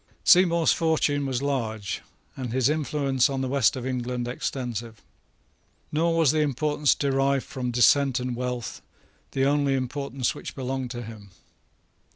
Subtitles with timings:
[0.23, 2.01] Seymour's fortune was large,
[2.35, 5.03] and his influence in the West of England extensive.
[5.91, 8.81] Nor was the importance derived from descent and wealth
[9.33, 11.29] the only importance which belonged to him.